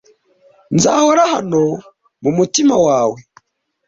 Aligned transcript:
Nzahora 0.75 1.23
hano 1.33 1.63
mumutima 2.23 2.75
wawe. 2.85 3.19